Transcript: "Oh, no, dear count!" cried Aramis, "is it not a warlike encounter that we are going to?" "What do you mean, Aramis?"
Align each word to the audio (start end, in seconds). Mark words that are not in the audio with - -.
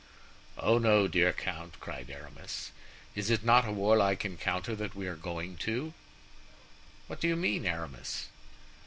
"Oh, 0.57 0.79
no, 0.79 1.07
dear 1.07 1.31
count!" 1.31 1.79
cried 1.79 2.09
Aramis, 2.09 2.71
"is 3.13 3.29
it 3.29 3.43
not 3.45 3.67
a 3.67 3.71
warlike 3.71 4.25
encounter 4.25 4.75
that 4.77 4.95
we 4.95 5.05
are 5.07 5.15
going 5.15 5.57
to?" 5.57 5.93
"What 7.05 7.21
do 7.21 7.27
you 7.27 7.35
mean, 7.35 7.67
Aramis?" 7.67 8.25